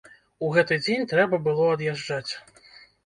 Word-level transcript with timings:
У 0.45 0.47
гэты 0.55 0.77
дзень 0.85 1.05
трэба 1.13 1.39
было 1.49 1.69
ад'язджаць. 1.75 2.33